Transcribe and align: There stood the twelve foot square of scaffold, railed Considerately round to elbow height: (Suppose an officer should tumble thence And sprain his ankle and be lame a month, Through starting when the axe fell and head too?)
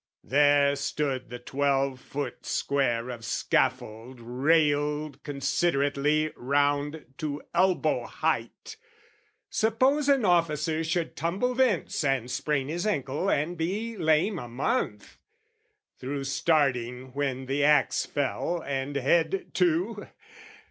There 0.23 0.75
stood 0.75 1.29
the 1.29 1.37
twelve 1.37 1.99
foot 2.01 2.43
square 2.47 3.09
of 3.09 3.23
scaffold, 3.23 4.19
railed 4.19 5.21
Considerately 5.21 6.31
round 6.35 7.05
to 7.19 7.43
elbow 7.53 8.05
height: 8.05 8.77
(Suppose 9.51 10.09
an 10.09 10.25
officer 10.25 10.83
should 10.83 11.15
tumble 11.15 11.53
thence 11.53 12.03
And 12.03 12.31
sprain 12.31 12.67
his 12.67 12.87
ankle 12.87 13.29
and 13.29 13.55
be 13.55 13.95
lame 13.95 14.39
a 14.39 14.47
month, 14.47 15.19
Through 15.99 16.23
starting 16.23 17.13
when 17.13 17.45
the 17.45 17.63
axe 17.63 18.03
fell 18.03 18.63
and 18.65 18.95
head 18.95 19.51
too?) 19.53 20.07